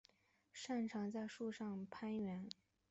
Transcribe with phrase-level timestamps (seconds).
[0.51, 2.49] 擅长在树上攀援。